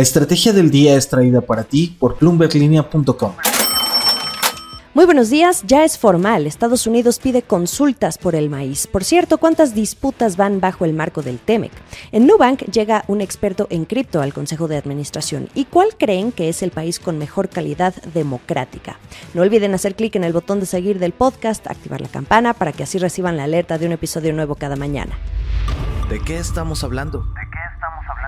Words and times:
La 0.00 0.04
estrategia 0.04 0.54
del 0.54 0.70
día 0.70 0.96
es 0.96 1.10
traída 1.10 1.42
para 1.42 1.64
ti 1.64 1.94
por 1.98 2.18
bloomberglinea.com. 2.18 3.32
Muy 4.94 5.04
buenos 5.04 5.28
días, 5.28 5.62
ya 5.66 5.84
es 5.84 5.98
formal. 5.98 6.46
Estados 6.46 6.86
Unidos 6.86 7.18
pide 7.18 7.42
consultas 7.42 8.16
por 8.16 8.34
el 8.34 8.48
maíz. 8.48 8.86
Por 8.86 9.04
cierto, 9.04 9.36
¿cuántas 9.36 9.74
disputas 9.74 10.38
van 10.38 10.58
bajo 10.58 10.86
el 10.86 10.94
marco 10.94 11.20
del 11.20 11.38
TEMEC? 11.38 11.72
En 12.12 12.26
Nubank 12.26 12.62
llega 12.70 13.04
un 13.08 13.20
experto 13.20 13.66
en 13.68 13.84
cripto 13.84 14.22
al 14.22 14.32
Consejo 14.32 14.68
de 14.68 14.78
Administración. 14.78 15.50
¿Y 15.54 15.66
cuál 15.66 15.88
creen 15.98 16.32
que 16.32 16.48
es 16.48 16.62
el 16.62 16.70
país 16.70 16.98
con 16.98 17.18
mejor 17.18 17.50
calidad 17.50 17.94
democrática? 18.14 18.98
No 19.34 19.42
olviden 19.42 19.74
hacer 19.74 19.96
clic 19.96 20.16
en 20.16 20.24
el 20.24 20.32
botón 20.32 20.60
de 20.60 20.66
seguir 20.66 20.98
del 20.98 21.12
podcast, 21.12 21.66
activar 21.66 22.00
la 22.00 22.08
campana 22.08 22.54
para 22.54 22.72
que 22.72 22.84
así 22.84 22.96
reciban 22.96 23.36
la 23.36 23.44
alerta 23.44 23.76
de 23.76 23.84
un 23.84 23.92
episodio 23.92 24.32
nuevo 24.32 24.54
cada 24.54 24.76
mañana. 24.76 25.18
¿De 26.08 26.18
qué 26.20 26.38
estamos 26.38 26.84
hablando? 26.84 27.26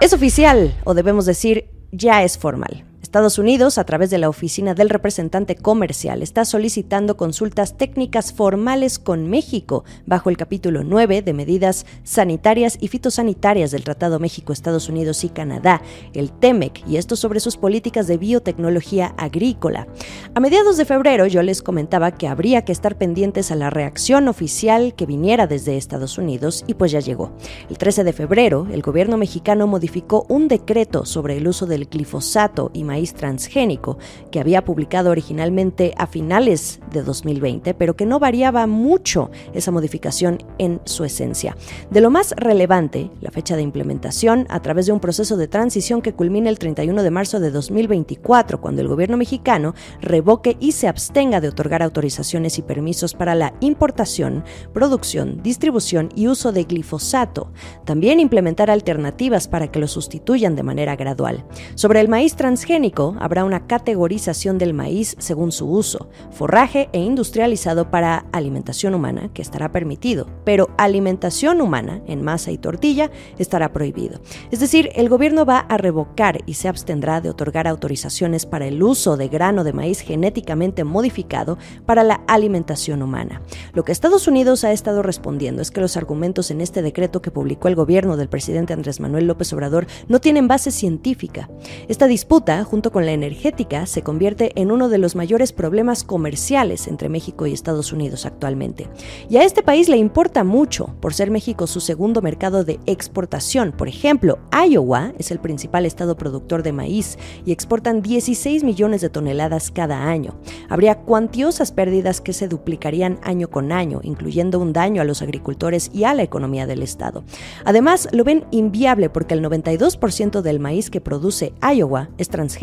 Es 0.02 0.12
oficial, 0.12 0.74
o 0.82 0.94
debemos 0.94 1.26
decir, 1.26 1.70
ya 1.92 2.24
es 2.24 2.36
formal. 2.36 2.84
Estados 3.02 3.36
Unidos, 3.36 3.78
a 3.78 3.84
través 3.84 4.10
de 4.10 4.18
la 4.18 4.28
Oficina 4.28 4.74
del 4.74 4.88
Representante 4.88 5.56
Comercial, 5.56 6.22
está 6.22 6.44
solicitando 6.44 7.16
consultas 7.16 7.76
técnicas 7.76 8.32
formales 8.32 9.00
con 9.00 9.28
México 9.28 9.84
bajo 10.06 10.30
el 10.30 10.36
capítulo 10.36 10.84
9 10.84 11.20
de 11.20 11.32
medidas 11.32 11.84
sanitarias 12.04 12.78
y 12.80 12.86
fitosanitarias 12.86 13.72
del 13.72 13.82
Tratado 13.82 14.20
México-Estados 14.20 14.88
Unidos 14.88 15.24
y 15.24 15.30
Canadá, 15.30 15.82
el 16.14 16.30
TEMEC, 16.30 16.86
y 16.86 16.96
esto 16.96 17.16
sobre 17.16 17.40
sus 17.40 17.56
políticas 17.56 18.06
de 18.06 18.18
biotecnología 18.18 19.14
agrícola. 19.18 19.88
A 20.34 20.40
mediados 20.40 20.76
de 20.76 20.84
febrero 20.84 21.26
yo 21.26 21.42
les 21.42 21.60
comentaba 21.60 22.12
que 22.12 22.28
habría 22.28 22.64
que 22.64 22.70
estar 22.70 22.96
pendientes 22.96 23.50
a 23.50 23.56
la 23.56 23.68
reacción 23.68 24.28
oficial 24.28 24.94
que 24.94 25.06
viniera 25.06 25.48
desde 25.48 25.76
Estados 25.76 26.18
Unidos 26.18 26.62
y 26.68 26.74
pues 26.74 26.92
ya 26.92 27.00
llegó. 27.00 27.32
El 27.68 27.78
13 27.78 28.04
de 28.04 28.12
febrero, 28.12 28.68
el 28.70 28.80
gobierno 28.80 29.16
mexicano 29.16 29.66
modificó 29.66 30.24
un 30.28 30.46
decreto 30.46 31.04
sobre 31.04 31.36
el 31.36 31.48
uso 31.48 31.66
del 31.66 31.86
glifosato 31.86 32.70
y 32.72 32.91
maíz 32.92 33.14
transgénico, 33.14 33.96
que 34.30 34.38
había 34.38 34.66
publicado 34.66 35.10
originalmente 35.10 35.94
a 35.96 36.06
finales 36.06 36.78
de 36.92 37.02
2020, 37.02 37.72
pero 37.72 37.96
que 37.96 38.04
no 38.04 38.18
variaba 38.18 38.66
mucho 38.66 39.30
esa 39.54 39.70
modificación 39.70 40.44
en 40.58 40.82
su 40.84 41.04
esencia. 41.04 41.56
De 41.90 42.02
lo 42.02 42.10
más 42.10 42.34
relevante, 42.36 43.10
la 43.22 43.30
fecha 43.30 43.56
de 43.56 43.62
implementación 43.62 44.46
a 44.50 44.60
través 44.60 44.84
de 44.84 44.92
un 44.92 45.00
proceso 45.00 45.38
de 45.38 45.48
transición 45.48 46.02
que 46.02 46.12
culmina 46.12 46.50
el 46.50 46.58
31 46.58 47.02
de 47.02 47.10
marzo 47.10 47.40
de 47.40 47.50
2024, 47.50 48.60
cuando 48.60 48.82
el 48.82 48.88
gobierno 48.88 49.16
mexicano 49.16 49.74
revoque 50.02 50.58
y 50.60 50.72
se 50.72 50.86
abstenga 50.86 51.40
de 51.40 51.48
otorgar 51.48 51.82
autorizaciones 51.82 52.58
y 52.58 52.62
permisos 52.62 53.14
para 53.14 53.34
la 53.34 53.54
importación, 53.60 54.44
producción, 54.74 55.42
distribución 55.42 56.10
y 56.14 56.28
uso 56.28 56.52
de 56.52 56.64
glifosato. 56.64 57.52
También 57.86 58.20
implementar 58.20 58.70
alternativas 58.70 59.48
para 59.48 59.68
que 59.68 59.78
lo 59.78 59.88
sustituyan 59.88 60.56
de 60.56 60.62
manera 60.62 60.94
gradual. 60.94 61.46
Sobre 61.74 62.00
el 62.00 62.08
maíz 62.08 62.34
transgénico, 62.34 62.81
habrá 63.20 63.44
una 63.44 63.66
categorización 63.66 64.58
del 64.58 64.74
maíz 64.74 65.14
según 65.18 65.52
su 65.52 65.70
uso, 65.70 66.08
forraje 66.30 66.88
e 66.92 66.98
industrializado 66.98 67.90
para 67.90 68.26
alimentación 68.32 68.94
humana, 68.94 69.30
que 69.32 69.42
estará 69.42 69.70
permitido, 69.70 70.26
pero 70.44 70.70
alimentación 70.78 71.60
humana 71.60 72.02
en 72.06 72.22
masa 72.22 72.50
y 72.50 72.58
tortilla 72.58 73.10
estará 73.38 73.72
prohibido. 73.72 74.20
Es 74.50 74.60
decir, 74.60 74.90
el 74.94 75.08
gobierno 75.08 75.44
va 75.44 75.58
a 75.58 75.76
revocar 75.76 76.38
y 76.46 76.54
se 76.54 76.68
abstendrá 76.68 77.20
de 77.20 77.30
otorgar 77.30 77.68
autorizaciones 77.68 78.46
para 78.46 78.66
el 78.66 78.82
uso 78.82 79.16
de 79.16 79.28
grano 79.28 79.64
de 79.64 79.72
maíz 79.72 80.00
genéticamente 80.00 80.84
modificado 80.84 81.58
para 81.86 82.02
la 82.02 82.22
alimentación 82.26 83.02
humana. 83.02 83.42
Lo 83.74 83.84
que 83.84 83.92
Estados 83.92 84.26
Unidos 84.26 84.64
ha 84.64 84.72
estado 84.72 85.02
respondiendo 85.02 85.62
es 85.62 85.70
que 85.70 85.80
los 85.80 85.96
argumentos 85.96 86.50
en 86.50 86.60
este 86.60 86.82
decreto 86.82 87.22
que 87.22 87.30
publicó 87.30 87.68
el 87.68 87.76
gobierno 87.76 88.16
del 88.16 88.28
presidente 88.28 88.72
Andrés 88.72 89.00
Manuel 89.00 89.26
López 89.26 89.52
Obrador 89.52 89.86
no 90.08 90.20
tienen 90.20 90.48
base 90.48 90.70
científica. 90.70 91.48
Esta 91.88 92.06
disputa, 92.06 92.64
junto 92.72 92.90
con 92.90 93.04
la 93.04 93.12
energética, 93.12 93.84
se 93.84 94.00
convierte 94.00 94.58
en 94.58 94.72
uno 94.72 94.88
de 94.88 94.96
los 94.96 95.14
mayores 95.14 95.52
problemas 95.52 96.04
comerciales 96.04 96.88
entre 96.88 97.10
México 97.10 97.46
y 97.46 97.52
Estados 97.52 97.92
Unidos 97.92 98.24
actualmente. 98.24 98.88
Y 99.28 99.36
a 99.36 99.44
este 99.44 99.62
país 99.62 99.90
le 99.90 99.98
importa 99.98 100.42
mucho, 100.42 100.86
por 101.02 101.12
ser 101.12 101.30
México 101.30 101.66
su 101.66 101.80
segundo 101.80 102.22
mercado 102.22 102.64
de 102.64 102.80
exportación. 102.86 103.72
Por 103.72 103.88
ejemplo, 103.88 104.38
Iowa 104.66 105.12
es 105.18 105.30
el 105.30 105.38
principal 105.38 105.84
estado 105.84 106.16
productor 106.16 106.62
de 106.62 106.72
maíz 106.72 107.18
y 107.44 107.52
exportan 107.52 108.00
16 108.00 108.64
millones 108.64 109.02
de 109.02 109.10
toneladas 109.10 109.70
cada 109.70 110.08
año. 110.08 110.38
Habría 110.70 110.94
cuantiosas 110.94 111.72
pérdidas 111.72 112.22
que 112.22 112.32
se 112.32 112.48
duplicarían 112.48 113.18
año 113.22 113.50
con 113.50 113.70
año, 113.70 114.00
incluyendo 114.02 114.58
un 114.58 114.72
daño 114.72 115.02
a 115.02 115.04
los 115.04 115.20
agricultores 115.20 115.90
y 115.92 116.04
a 116.04 116.14
la 116.14 116.22
economía 116.22 116.66
del 116.66 116.82
estado. 116.82 117.22
Además, 117.66 118.08
lo 118.12 118.24
ven 118.24 118.46
inviable 118.50 119.10
porque 119.10 119.34
el 119.34 119.44
92% 119.44 120.40
del 120.40 120.58
maíz 120.58 120.88
que 120.88 121.02
produce 121.02 121.52
Iowa 121.60 122.08
es 122.16 122.30
transgénico 122.30 122.61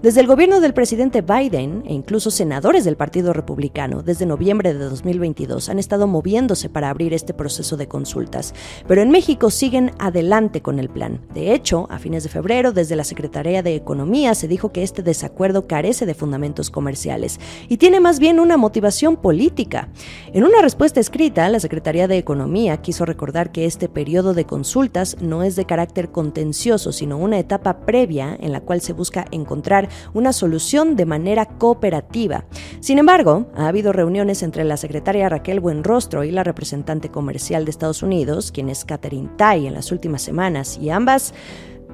desde 0.00 0.20
el 0.20 0.28
gobierno 0.28 0.60
del 0.60 0.74
presidente 0.74 1.22
Biden 1.22 1.82
e 1.86 1.92
incluso 1.92 2.30
senadores 2.30 2.84
del 2.84 2.96
Partido 2.96 3.32
Republicano 3.32 4.04
desde 4.04 4.26
noviembre 4.26 4.72
de 4.72 4.84
2022 4.84 5.68
han 5.70 5.80
estado 5.80 6.06
moviéndose 6.06 6.68
para 6.68 6.88
abrir 6.88 7.12
este 7.12 7.34
proceso 7.34 7.76
de 7.76 7.88
consultas, 7.88 8.54
pero 8.86 9.02
en 9.02 9.10
México 9.10 9.50
siguen 9.50 9.90
adelante 9.98 10.62
con 10.62 10.78
el 10.78 10.88
plan. 10.88 11.20
De 11.34 11.52
hecho, 11.52 11.88
a 11.90 11.98
fines 11.98 12.22
de 12.22 12.28
febrero, 12.28 12.70
desde 12.70 12.94
la 12.94 13.02
Secretaría 13.02 13.64
de 13.64 13.74
Economía 13.74 14.36
se 14.36 14.46
dijo 14.46 14.70
que 14.70 14.84
este 14.84 15.02
desacuerdo 15.02 15.66
carece 15.66 16.06
de 16.06 16.14
fundamentos 16.14 16.70
comerciales 16.70 17.40
y 17.68 17.78
tiene 17.78 17.98
más 17.98 18.20
bien 18.20 18.38
una 18.38 18.56
motivación 18.56 19.16
política. 19.16 19.88
En 20.32 20.44
una 20.44 20.62
respuesta 20.62 21.00
escrita, 21.00 21.48
la 21.48 21.58
Secretaría 21.58 22.06
de 22.06 22.18
Economía 22.18 22.76
quiso 22.82 23.04
recordar 23.04 23.50
que 23.50 23.64
este 23.64 23.88
periodo 23.88 24.32
de 24.32 24.44
consultas 24.44 25.16
no 25.20 25.42
es 25.42 25.56
de 25.56 25.64
carácter 25.64 26.12
contencioso, 26.12 26.92
sino 26.92 27.18
una 27.18 27.40
etapa 27.40 27.80
previa 27.80 28.36
en 28.40 28.52
la 28.52 28.60
cual 28.60 28.80
se 28.80 28.92
busca 28.98 29.24
encontrar 29.30 29.88
una 30.12 30.34
solución 30.34 30.94
de 30.94 31.06
manera 31.06 31.46
cooperativa. 31.46 32.44
Sin 32.80 32.98
embargo, 32.98 33.46
ha 33.56 33.68
habido 33.68 33.94
reuniones 33.94 34.42
entre 34.42 34.64
la 34.64 34.76
secretaria 34.76 35.30
Raquel 35.30 35.60
Buenrostro 35.60 36.24
y 36.24 36.30
la 36.30 36.44
representante 36.44 37.08
comercial 37.08 37.64
de 37.64 37.70
Estados 37.70 38.02
Unidos, 38.02 38.52
quien 38.52 38.68
es 38.68 38.84
Catherine 38.84 39.30
Tai, 39.36 39.66
en 39.66 39.72
las 39.72 39.90
últimas 39.90 40.20
semanas, 40.20 40.78
y 40.78 40.90
ambas, 40.90 41.32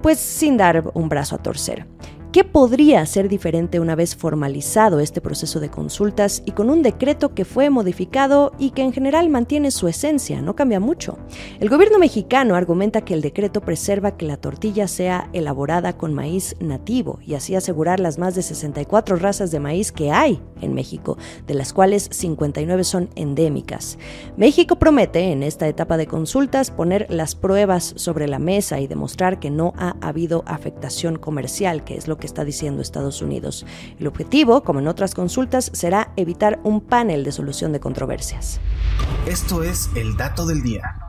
pues 0.02 0.18
sin 0.18 0.56
dar 0.56 0.90
un 0.94 1.08
brazo 1.08 1.36
a 1.36 1.38
torcer. 1.38 1.86
¿Qué 2.34 2.42
podría 2.42 3.06
ser 3.06 3.28
diferente 3.28 3.78
una 3.78 3.94
vez 3.94 4.16
formalizado 4.16 4.98
este 4.98 5.20
proceso 5.20 5.60
de 5.60 5.70
consultas 5.70 6.42
y 6.44 6.50
con 6.50 6.68
un 6.68 6.82
decreto 6.82 7.32
que 7.32 7.44
fue 7.44 7.70
modificado 7.70 8.50
y 8.58 8.70
que 8.70 8.82
en 8.82 8.92
general 8.92 9.30
mantiene 9.30 9.70
su 9.70 9.86
esencia, 9.86 10.42
no 10.42 10.56
cambia 10.56 10.80
mucho? 10.80 11.16
El 11.60 11.68
gobierno 11.68 12.00
mexicano 12.00 12.56
argumenta 12.56 13.02
que 13.02 13.14
el 13.14 13.20
decreto 13.20 13.60
preserva 13.60 14.16
que 14.16 14.26
la 14.26 14.36
tortilla 14.36 14.88
sea 14.88 15.30
elaborada 15.32 15.96
con 15.96 16.12
maíz 16.12 16.56
nativo 16.58 17.20
y 17.24 17.34
así 17.34 17.54
asegurar 17.54 18.00
las 18.00 18.18
más 18.18 18.34
de 18.34 18.42
64 18.42 19.14
razas 19.14 19.52
de 19.52 19.60
maíz 19.60 19.92
que 19.92 20.10
hay 20.10 20.42
en 20.60 20.74
México, 20.74 21.16
de 21.46 21.54
las 21.54 21.72
cuales 21.72 22.08
59 22.10 22.82
son 22.82 23.10
endémicas. 23.14 23.96
México 24.36 24.74
promete 24.80 25.30
en 25.30 25.44
esta 25.44 25.68
etapa 25.68 25.96
de 25.96 26.08
consultas 26.08 26.72
poner 26.72 27.06
las 27.10 27.36
pruebas 27.36 27.94
sobre 27.94 28.26
la 28.26 28.40
mesa 28.40 28.80
y 28.80 28.88
demostrar 28.88 29.38
que 29.38 29.50
no 29.50 29.72
ha 29.76 29.94
habido 30.00 30.42
afectación 30.48 31.14
comercial, 31.14 31.84
que 31.84 31.96
es 31.96 32.08
lo 32.08 32.16
que 32.16 32.23
está 32.24 32.44
diciendo 32.44 32.82
Estados 32.82 33.22
Unidos. 33.22 33.66
El 33.98 34.06
objetivo, 34.06 34.62
como 34.62 34.80
en 34.80 34.88
otras 34.88 35.14
consultas, 35.14 35.70
será 35.72 36.12
evitar 36.16 36.60
un 36.64 36.80
panel 36.80 37.24
de 37.24 37.32
solución 37.32 37.72
de 37.72 37.80
controversias. 37.80 38.60
Esto 39.26 39.62
es 39.62 39.90
el 39.94 40.16
dato 40.16 40.46
del 40.46 40.62
día. 40.62 41.03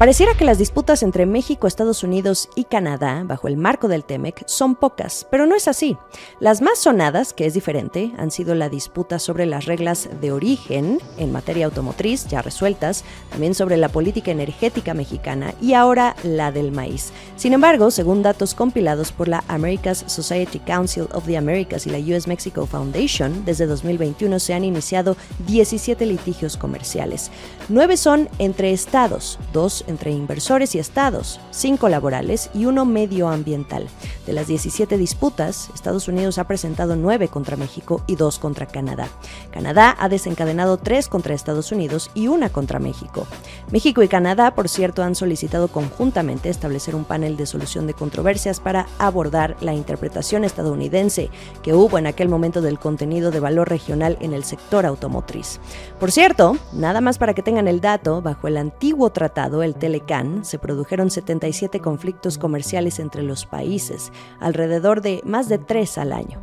Pareciera 0.00 0.32
que 0.32 0.46
las 0.46 0.56
disputas 0.56 1.02
entre 1.02 1.26
México, 1.26 1.66
Estados 1.66 2.02
Unidos 2.02 2.48
y 2.54 2.64
Canadá, 2.64 3.22
bajo 3.26 3.48
el 3.48 3.58
marco 3.58 3.86
del 3.86 4.02
TEMEC, 4.02 4.44
son 4.46 4.74
pocas, 4.74 5.26
pero 5.30 5.44
no 5.44 5.54
es 5.54 5.68
así. 5.68 5.94
Las 6.38 6.62
más 6.62 6.78
sonadas, 6.78 7.34
que 7.34 7.44
es 7.44 7.52
diferente, 7.52 8.10
han 8.16 8.30
sido 8.30 8.54
la 8.54 8.70
disputa 8.70 9.18
sobre 9.18 9.44
las 9.44 9.66
reglas 9.66 10.08
de 10.22 10.32
origen 10.32 11.00
en 11.18 11.32
materia 11.32 11.66
automotriz, 11.66 12.26
ya 12.28 12.40
resueltas, 12.40 13.04
también 13.28 13.54
sobre 13.54 13.76
la 13.76 13.90
política 13.90 14.30
energética 14.30 14.94
mexicana 14.94 15.52
y 15.60 15.74
ahora 15.74 16.16
la 16.22 16.50
del 16.50 16.72
maíz. 16.72 17.12
Sin 17.36 17.52
embargo, 17.52 17.90
según 17.90 18.22
datos 18.22 18.54
compilados 18.54 19.12
por 19.12 19.28
la 19.28 19.44
America's 19.48 20.04
Society 20.06 20.60
Council 20.60 21.08
of 21.12 21.26
the 21.26 21.36
Americas 21.36 21.86
y 21.86 21.90
la 21.90 21.98
US 21.98 22.26
Mexico 22.26 22.64
Foundation, 22.64 23.44
desde 23.44 23.66
2021 23.66 24.38
se 24.38 24.54
han 24.54 24.64
iniciado 24.64 25.18
17 25.46 26.06
litigios 26.06 26.56
comerciales. 26.56 27.30
Nueve 27.68 27.98
son 27.98 28.30
entre 28.38 28.72
estados, 28.72 29.38
dos 29.52 29.84
entre 29.90 30.12
inversores 30.12 30.74
y 30.74 30.78
estados, 30.78 31.40
cinco 31.50 31.88
laborales 31.88 32.50
y 32.54 32.64
uno 32.64 32.84
medioambiental. 32.86 33.88
De 34.26 34.32
las 34.32 34.46
17 34.46 34.96
disputas, 34.96 35.70
Estados 35.74 36.08
Unidos 36.08 36.38
ha 36.38 36.44
presentado 36.44 36.96
nueve 36.96 37.28
contra 37.28 37.56
México 37.56 38.02
y 38.06 38.16
dos 38.16 38.38
contra 38.38 38.66
Canadá. 38.66 39.08
Canadá 39.50 39.94
ha 39.98 40.08
desencadenado 40.08 40.78
tres 40.78 41.08
contra 41.08 41.34
Estados 41.34 41.72
Unidos 41.72 42.10
y 42.14 42.28
una 42.28 42.48
contra 42.48 42.78
México. 42.78 43.26
México 43.70 44.02
y 44.02 44.08
Canadá, 44.08 44.54
por 44.54 44.68
cierto, 44.68 45.02
han 45.02 45.14
solicitado 45.14 45.68
conjuntamente 45.68 46.48
establecer 46.48 46.94
un 46.94 47.04
panel 47.04 47.36
de 47.36 47.46
solución 47.46 47.86
de 47.86 47.94
controversias 47.94 48.60
para 48.60 48.86
abordar 48.98 49.56
la 49.60 49.74
interpretación 49.74 50.44
estadounidense 50.44 51.30
que 51.62 51.74
hubo 51.74 51.98
en 51.98 52.06
aquel 52.06 52.28
momento 52.28 52.60
del 52.60 52.78
contenido 52.78 53.30
de 53.30 53.40
valor 53.40 53.68
regional 53.68 54.16
en 54.20 54.32
el 54.32 54.44
sector 54.44 54.86
automotriz. 54.86 55.60
Por 55.98 56.10
cierto, 56.10 56.56
nada 56.72 57.00
más 57.00 57.18
para 57.18 57.34
que 57.34 57.42
tengan 57.42 57.68
el 57.68 57.80
dato, 57.80 58.22
bajo 58.22 58.48
el 58.48 58.56
antiguo 58.56 59.10
tratado, 59.10 59.62
el 59.62 59.74
Telecan 59.74 60.44
se 60.44 60.58
produjeron 60.58 61.10
77 61.10 61.80
conflictos 61.80 62.38
comerciales 62.38 62.98
entre 62.98 63.22
los 63.22 63.46
países, 63.46 64.12
alrededor 64.40 65.00
de 65.00 65.20
más 65.24 65.48
de 65.48 65.58
tres 65.58 65.98
al 65.98 66.12
año. 66.12 66.40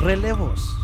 Relevos. 0.00 0.76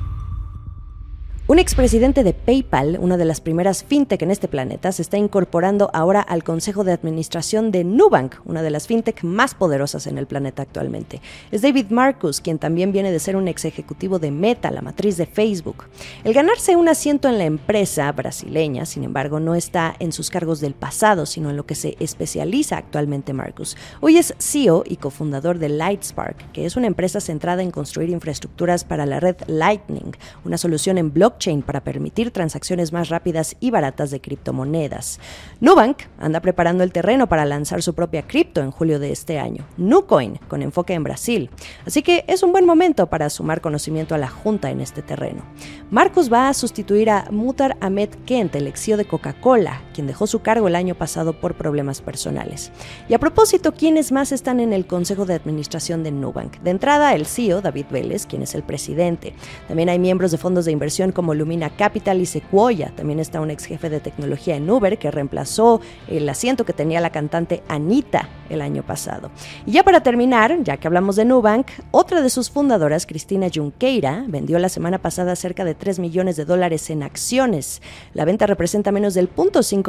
Un 1.50 1.58
expresidente 1.58 2.24
de 2.24 2.34
PayPal, 2.34 2.98
una 3.00 3.16
de 3.16 3.24
las 3.24 3.40
primeras 3.40 3.82
fintech 3.82 4.20
en 4.20 4.30
este 4.30 4.48
planeta, 4.48 4.92
se 4.92 5.00
está 5.00 5.16
incorporando 5.16 5.88
ahora 5.94 6.20
al 6.20 6.44
consejo 6.44 6.84
de 6.84 6.92
administración 6.92 7.70
de 7.70 7.84
Nubank, 7.84 8.34
una 8.44 8.60
de 8.60 8.68
las 8.68 8.86
fintech 8.86 9.24
más 9.24 9.54
poderosas 9.54 10.06
en 10.06 10.18
el 10.18 10.26
planeta 10.26 10.60
actualmente. 10.60 11.22
Es 11.50 11.62
David 11.62 11.86
Marcus, 11.88 12.42
quien 12.42 12.58
también 12.58 12.92
viene 12.92 13.10
de 13.10 13.18
ser 13.18 13.34
un 13.34 13.48
ex 13.48 13.64
ejecutivo 13.64 14.18
de 14.18 14.30
Meta, 14.30 14.70
la 14.70 14.82
matriz 14.82 15.16
de 15.16 15.24
Facebook. 15.24 15.84
El 16.22 16.34
ganarse 16.34 16.76
un 16.76 16.86
asiento 16.86 17.30
en 17.30 17.38
la 17.38 17.46
empresa 17.46 18.12
brasileña, 18.12 18.84
sin 18.84 19.04
embargo, 19.04 19.40
no 19.40 19.54
está 19.54 19.96
en 20.00 20.12
sus 20.12 20.28
cargos 20.28 20.60
del 20.60 20.74
pasado, 20.74 21.24
sino 21.24 21.48
en 21.48 21.56
lo 21.56 21.64
que 21.64 21.76
se 21.76 21.96
especializa 21.98 22.76
actualmente 22.76 23.32
Marcus. 23.32 23.74
Hoy 24.02 24.18
es 24.18 24.34
CEO 24.38 24.84
y 24.86 24.96
cofundador 24.96 25.58
de 25.58 25.70
Lightspark, 25.70 26.52
que 26.52 26.66
es 26.66 26.76
una 26.76 26.88
empresa 26.88 27.22
centrada 27.22 27.62
en 27.62 27.70
construir 27.70 28.10
infraestructuras 28.10 28.84
para 28.84 29.06
la 29.06 29.18
red 29.18 29.36
Lightning, 29.46 30.12
una 30.44 30.58
solución 30.58 30.98
en 30.98 31.10
blockchain 31.10 31.37
para 31.64 31.84
permitir 31.84 32.32
transacciones 32.32 32.92
más 32.92 33.10
rápidas 33.10 33.56
y 33.60 33.70
baratas 33.70 34.10
de 34.10 34.20
criptomonedas. 34.20 35.20
Nubank 35.60 36.02
anda 36.18 36.40
preparando 36.40 36.82
el 36.82 36.90
terreno 36.90 37.28
para 37.28 37.44
lanzar 37.44 37.80
su 37.80 37.94
propia 37.94 38.26
cripto 38.26 38.60
en 38.60 38.72
julio 38.72 38.98
de 38.98 39.12
este 39.12 39.38
año, 39.38 39.64
Nucoin, 39.76 40.40
con 40.48 40.62
enfoque 40.62 40.94
en 40.94 41.04
Brasil. 41.04 41.48
Así 41.86 42.02
que 42.02 42.24
es 42.26 42.42
un 42.42 42.50
buen 42.50 42.66
momento 42.66 43.06
para 43.06 43.30
sumar 43.30 43.60
conocimiento 43.60 44.16
a 44.16 44.18
la 44.18 44.28
Junta 44.28 44.70
en 44.70 44.80
este 44.80 45.00
terreno. 45.00 45.44
Marcus 45.92 46.30
va 46.30 46.48
a 46.48 46.54
sustituir 46.54 47.08
a 47.08 47.26
Mutar 47.30 47.76
Ahmed 47.80 48.10
Kent, 48.26 48.56
el 48.56 48.66
ex 48.66 48.80
CEO 48.80 48.96
de 48.96 49.04
Coca-Cola, 49.04 49.80
quien 49.98 50.06
dejó 50.06 50.28
su 50.28 50.42
cargo 50.42 50.68
el 50.68 50.76
año 50.76 50.94
pasado 50.94 51.32
por 51.32 51.56
problemas 51.56 52.02
personales. 52.02 52.70
Y 53.08 53.14
a 53.14 53.18
propósito, 53.18 53.74
¿quiénes 53.74 54.12
más 54.12 54.30
están 54.30 54.60
en 54.60 54.72
el 54.72 54.86
Consejo 54.86 55.26
de 55.26 55.34
Administración 55.34 56.04
de 56.04 56.12
Nubank? 56.12 56.60
De 56.60 56.70
entrada, 56.70 57.16
el 57.16 57.26
CEO, 57.26 57.62
David 57.62 57.86
Vélez, 57.90 58.24
quien 58.24 58.42
es 58.42 58.54
el 58.54 58.62
presidente. 58.62 59.34
También 59.66 59.88
hay 59.88 59.98
miembros 59.98 60.30
de 60.30 60.38
fondos 60.38 60.66
de 60.66 60.70
inversión 60.70 61.10
como 61.10 61.34
Lumina 61.34 61.70
Capital 61.70 62.20
y 62.20 62.26
Sequoia. 62.26 62.92
También 62.94 63.18
está 63.18 63.40
un 63.40 63.50
ex 63.50 63.64
jefe 63.64 63.90
de 63.90 63.98
tecnología 63.98 64.54
en 64.54 64.70
Uber 64.70 64.98
que 64.98 65.10
reemplazó 65.10 65.80
el 66.06 66.28
asiento 66.28 66.64
que 66.64 66.72
tenía 66.72 67.00
la 67.00 67.10
cantante 67.10 67.64
Anita 67.66 68.28
el 68.50 68.62
año 68.62 68.84
pasado. 68.84 69.32
Y 69.66 69.72
ya 69.72 69.82
para 69.82 70.04
terminar, 70.04 70.62
ya 70.62 70.76
que 70.76 70.86
hablamos 70.86 71.16
de 71.16 71.24
Nubank, 71.24 71.66
otra 71.90 72.22
de 72.22 72.30
sus 72.30 72.50
fundadoras, 72.50 73.04
Cristina 73.04 73.48
Junqueira, 73.52 74.24
vendió 74.28 74.60
la 74.60 74.68
semana 74.68 74.98
pasada 74.98 75.34
cerca 75.34 75.64
de 75.64 75.74
3 75.74 75.98
millones 75.98 76.36
de 76.36 76.44
dólares 76.44 76.88
en 76.88 77.02
acciones. 77.02 77.82
La 78.14 78.24
venta 78.24 78.46
representa 78.46 78.92
menos 78.92 79.14
del 79.14 79.28
0.5% 79.28 79.87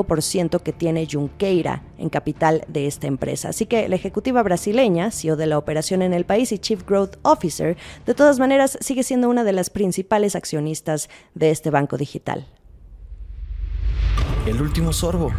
que 0.60 0.74
tiene 0.74 1.08
Junqueira 1.10 1.84
en 1.98 2.10
capital 2.10 2.64
de 2.68 2.88
esta 2.88 3.08
empresa. 3.08 3.50
Así 3.50 3.66
que 3.66 3.88
la 3.90 3.96
ejecutiva 3.96 4.44
brasileña, 4.44 5.12
CEO 5.12 5.36
de 5.36 5.48
la 5.48 5.58
operación 5.58 6.02
en 6.02 6.14
el 6.14 6.26
país 6.26 6.52
y 6.52 6.60
Chief 6.60 6.86
Growth 6.86 7.18
Officer, 7.22 7.78
de 8.06 8.14
todas 8.14 8.40
maneras 8.40 8.78
sigue 8.82 9.04
siendo 9.04 9.30
una 9.30 9.44
de 9.44 9.54
las 9.54 9.70
principales 9.70 10.36
accionistas 10.36 11.10
de 11.34 11.52
este 11.52 11.70
banco 11.70 11.98
digital. 11.98 12.48
El 14.46 14.62
último 14.62 14.94
sorbo. 14.94 15.32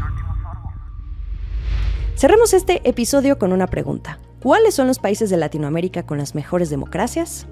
Cerremos 2.17 2.53
este 2.53 2.87
episodio 2.89 3.39
con 3.39 3.53
una 3.53 3.67
pregunta. 3.67 4.19
¿Cuáles 4.43 4.75
son 4.75 4.87
los 4.87 4.99
países 4.99 5.31
de 5.31 5.37
Latinoamérica 5.37 6.05
con 6.05 6.19
las 6.19 6.35
mejores 6.35 6.71
democracias? 6.71 7.47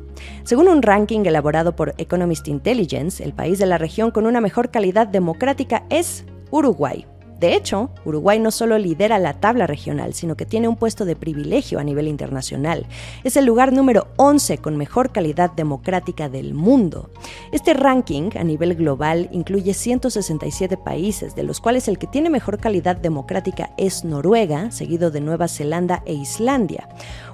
Según 0.45 0.69
un 0.69 0.83
ranking 0.83 1.21
elaborado 1.25 1.77
por 1.77 1.95
Economist 1.99 2.49
Intelligence, 2.49 3.23
el 3.23 3.33
país 3.33 3.59
de 3.59 3.67
la 3.67 3.77
región 3.77 4.11
con 4.11 4.27
una 4.27 4.41
mejor 4.41 4.71
calidad 4.71 5.07
democrática 5.07 5.85
es 5.91 6.25
Uruguay. 6.51 7.07
De 7.39 7.55
hecho, 7.55 7.91
Uruguay 8.05 8.41
no 8.41 8.51
solo 8.51 8.79
lidera 8.79 9.19
la 9.21 9.35
tabla 9.35 9.69
regional, 9.69 10.13
sino 10.13 10.37
que 10.37 10.45
tiene 10.45 10.67
un 10.67 10.75
puesto 10.75 11.05
de 11.05 11.15
privilegio 11.15 11.79
a 11.79 11.85
nivel 11.85 12.09
internacional. 12.09 12.87
Es 13.23 13.37
el 13.37 13.45
lugar 13.45 13.73
número 13.73 14.09
11 14.17 14.59
con 14.59 14.77
mejor 14.77 15.13
calidad 15.13 15.53
democrática 15.53 16.29
del 16.29 16.53
mundo. 16.53 17.11
Este 17.53 17.75
ranking 17.75 18.31
a 18.37 18.43
nivel 18.43 18.75
global 18.75 19.29
incluye 19.31 19.73
167 19.73 20.77
países, 20.79 21.37
de 21.37 21.45
los 21.45 21.61
cuales 21.61 21.87
el 21.87 21.99
que 21.99 22.09
tiene 22.09 22.29
mejor 22.29 22.59
calidad 22.59 22.97
democrática 22.97 23.71
es 23.79 24.05
Noruega, 24.05 24.73
seguido 24.73 25.13
de 25.13 25.21
Nueva 25.21 25.47
Zelanda 25.47 26.03
e 26.07 26.15
Islandia. 26.15 26.89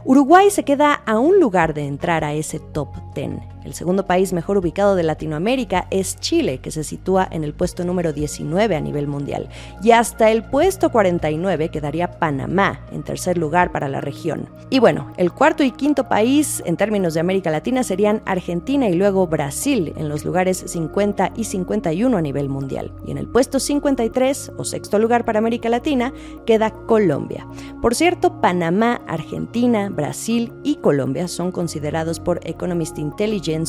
Uruguay 0.04 0.50
se 0.50 0.64
queda 0.64 0.92
a 0.92 1.18
un 1.18 1.40
lugar 1.40 1.72
de 1.72 1.86
entrar 1.86 2.24
a 2.24 2.34
ese 2.34 2.60
top 2.60 2.90
10. 3.14 3.53
El 3.64 3.72
segundo 3.74 4.06
país 4.06 4.32
mejor 4.32 4.58
ubicado 4.58 4.94
de 4.94 5.02
Latinoamérica 5.02 5.86
es 5.90 6.16
Chile, 6.20 6.58
que 6.58 6.70
se 6.70 6.84
sitúa 6.84 7.26
en 7.30 7.44
el 7.44 7.54
puesto 7.54 7.84
número 7.84 8.12
19 8.12 8.76
a 8.76 8.80
nivel 8.80 9.06
mundial. 9.06 9.48
Y 9.82 9.92
hasta 9.92 10.30
el 10.30 10.44
puesto 10.44 10.90
49 10.90 11.70
quedaría 11.70 12.18
Panamá, 12.18 12.80
en 12.92 13.02
tercer 13.02 13.38
lugar 13.38 13.72
para 13.72 13.88
la 13.88 14.02
región. 14.02 14.48
Y 14.68 14.80
bueno, 14.80 15.12
el 15.16 15.32
cuarto 15.32 15.64
y 15.64 15.70
quinto 15.70 16.08
país 16.08 16.62
en 16.66 16.76
términos 16.76 17.14
de 17.14 17.20
América 17.20 17.50
Latina 17.50 17.82
serían 17.82 18.22
Argentina 18.26 18.88
y 18.88 18.94
luego 18.94 19.26
Brasil, 19.26 19.94
en 19.96 20.08
los 20.08 20.24
lugares 20.24 20.62
50 20.66 21.32
y 21.34 21.44
51 21.44 22.16
a 22.16 22.22
nivel 22.22 22.48
mundial. 22.48 22.92
Y 23.06 23.12
en 23.12 23.18
el 23.18 23.28
puesto 23.28 23.58
53, 23.58 24.52
o 24.58 24.64
sexto 24.64 24.98
lugar 24.98 25.24
para 25.24 25.38
América 25.38 25.70
Latina, 25.70 26.12
queda 26.44 26.70
Colombia. 26.70 27.46
Por 27.80 27.94
cierto, 27.94 28.40
Panamá, 28.42 29.00
Argentina, 29.06 29.88
Brasil 29.88 30.52
y 30.62 30.76
Colombia 30.76 31.28
son 31.28 31.50
considerados 31.50 32.20
por 32.20 32.40
Economist 32.46 32.98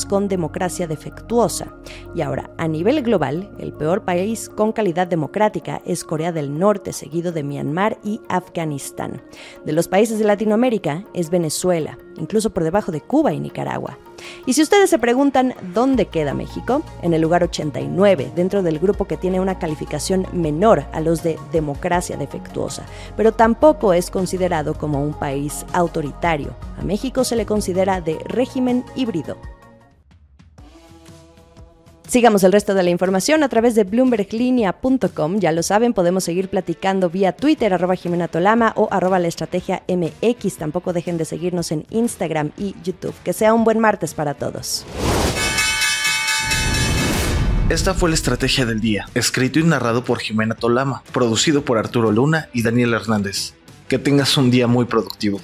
Con 0.10 0.28
democracia 0.28 0.88
defectuosa. 0.88 1.76
Y 2.16 2.22
ahora, 2.22 2.50
a 2.58 2.68
nivel 2.68 3.04
global, 3.04 3.52
el 3.60 3.72
peor 3.72 4.04
país 4.04 4.50
con 4.50 4.72
calidad 4.72 5.06
democrática 5.06 5.80
es 5.86 6.04
Corea 6.04 6.32
del 6.32 6.58
Norte, 6.58 6.92
seguido 6.92 7.32
de 7.32 7.44
Myanmar 7.44 8.00
y 8.04 8.20
Afganistán. 8.28 9.22
De 9.64 9.74
los 9.74 9.88
países 9.88 10.18
de 10.18 10.26
Latinoamérica 10.26 11.06
es 11.14 11.30
Venezuela, 11.30 12.00
incluso 12.18 12.50
por 12.50 12.64
debajo 12.64 12.92
de 12.92 13.02
Cuba 13.02 13.32
y 13.34 13.40
Nicaragua. 13.40 14.00
Y 14.48 14.54
si 14.54 14.64
ustedes 14.64 14.90
se 14.90 14.98
preguntan 14.98 15.54
dónde 15.74 16.08
queda 16.08 16.34
México, 16.34 16.82
en 17.04 17.14
el 17.14 17.22
lugar 17.22 17.44
89, 17.44 18.32
dentro 18.36 18.64
del 18.64 18.80
grupo 18.80 19.06
que 19.06 19.18
tiene 19.18 19.40
una 19.40 19.60
calificación 19.60 20.26
menor 20.34 20.86
a 20.94 21.00
los 21.00 21.22
de 21.22 21.38
democracia 21.52 22.18
defectuosa, 22.18 22.86
pero 23.16 23.34
tampoco 23.34 23.94
es 23.94 24.10
considerado 24.10 24.74
como 24.74 25.04
un 25.04 25.14
país 25.14 25.64
autoritario. 25.74 26.56
A 26.80 26.84
México 26.84 27.24
se 27.24 27.36
le 27.36 27.46
considera 27.46 28.02
de 28.02 28.18
régimen 28.26 28.84
híbrido. 28.96 29.38
Sigamos 32.08 32.44
el 32.44 32.52
resto 32.52 32.74
de 32.74 32.84
la 32.84 32.90
información 32.92 33.44
a 33.44 33.50
través 33.50 33.76
de 33.76 33.84
bloomberglinea.com. 33.84 35.40
Ya 35.40 35.52
lo 35.52 35.64
saben, 35.64 35.94
podemos 35.94 36.24
seguir 36.24 36.50
platicando 36.50 37.10
vía 37.10 37.32
Twitter, 37.32 37.74
arroba 37.74 37.96
Jimena 37.96 38.28
Tolama 38.28 38.74
o 38.76 38.88
arroba 38.92 39.20
la 39.20 39.28
estrategia 39.28 39.84
MX. 39.88 40.58
Tampoco 40.58 40.94
dejen 40.94 41.18
de 41.18 41.26
seguirnos 41.26 41.72
en 41.72 41.86
Instagram 41.90 42.52
y 42.58 42.76
YouTube. 42.84 43.16
Que 43.24 43.34
sea 43.34 43.54
un 43.54 43.64
buen 43.64 43.80
martes 43.80 44.14
para 44.14 44.36
todos. 44.36 44.86
Esta 47.70 47.96
fue 47.96 48.10
la 48.10 48.16
estrategia 48.16 48.68
del 48.68 48.80
día, 48.80 49.08
escrito 49.16 49.58
y 49.58 49.64
narrado 49.64 50.04
por 50.04 50.20
Jimena 50.20 50.54
Tolama, 50.54 51.02
producido 51.12 51.66
por 51.66 51.80
Arturo 51.80 52.12
Luna 52.12 52.48
y 52.54 52.62
Daniel 52.62 52.94
Hernández. 52.94 53.54
Que 53.88 53.98
tengas 53.98 54.38
un 54.38 54.52
día 54.52 54.68
muy 54.68 54.86
productivo. 54.86 55.42